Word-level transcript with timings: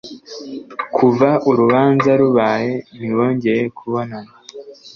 kuva 0.95 1.29
urubanza 1.49 2.11
rubaye 2.21 2.71
ntibongeye 2.97 3.63
kubonana 3.77 4.33